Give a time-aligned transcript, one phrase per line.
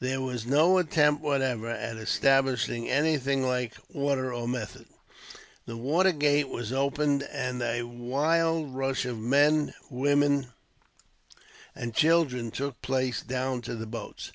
[0.00, 4.86] There was no attempt, whatever, at establishing anything like order or method.
[5.66, 10.48] The watergate was open, and a wild rush of men, women,
[11.76, 14.32] and children took place down to the boats.